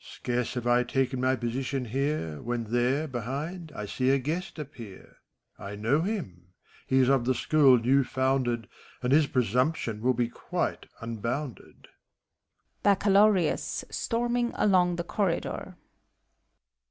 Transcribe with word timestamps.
Scarce 0.00 0.54
have 0.54 0.66
I 0.66 0.82
taken 0.82 1.20
my 1.20 1.36
position 1.36 1.84
here, 1.84 2.40
When 2.40 2.64
there, 2.72 3.06
behind, 3.06 3.70
I 3.76 3.84
see 3.84 4.08
a 4.08 4.16
guest 4.18 4.58
appear. 4.58 5.16
I 5.58 5.76
know 5.76 6.00
him; 6.00 6.54
he 6.86 7.00
is 7.00 7.10
of 7.10 7.26
the 7.26 7.34
school 7.34 7.76
new 7.76 8.02
founded, 8.02 8.66
And 9.02 9.12
his 9.12 9.26
presumption 9.26 10.00
will 10.00 10.14
be 10.14 10.30
quite 10.30 10.86
unbounded.• 11.02 11.82
baccalaureus 12.82 13.84
(storming 13.90 14.52
along 14.54 14.96
the 14.96 15.04
corridor). 15.04 15.76